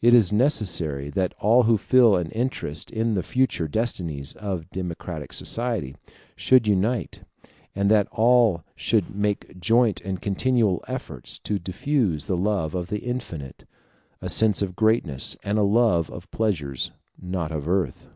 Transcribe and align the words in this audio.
It 0.00 0.12
is 0.12 0.32
necessary 0.32 1.08
that 1.10 1.34
all 1.38 1.62
who 1.62 1.78
feel 1.78 2.16
an 2.16 2.32
interest 2.32 2.90
in 2.90 3.14
the 3.14 3.22
future 3.22 3.68
destinies 3.68 4.32
of 4.32 4.68
democratic 4.70 5.32
society 5.32 5.94
should 6.34 6.66
unite, 6.66 7.20
and 7.72 7.88
that 7.88 8.08
all 8.10 8.64
should 8.74 9.14
make 9.14 9.60
joint 9.60 10.00
and 10.00 10.20
continual 10.20 10.84
efforts 10.88 11.38
to 11.44 11.60
diffuse 11.60 12.26
the 12.26 12.36
love 12.36 12.74
of 12.74 12.88
the 12.88 13.04
infinite, 13.04 13.64
a 14.20 14.28
sense 14.28 14.62
of 14.62 14.74
greatness, 14.74 15.36
and 15.44 15.58
a 15.58 15.62
love 15.62 16.10
of 16.10 16.28
pleasures 16.32 16.90
not 17.16 17.52
of 17.52 17.68
earth. 17.68 18.08